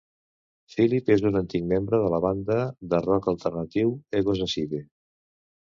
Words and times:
Phillip 0.75 1.11
és 1.15 1.21
un 1.31 1.37
antic 1.41 1.67
membre 1.73 2.01
de 2.05 2.09
la 2.15 2.21
banda 2.25 2.59
de 2.95 3.05
rock 3.09 3.31
alternatiu 3.35 3.95
"Egos 4.23 4.45
Aside". 4.49 4.83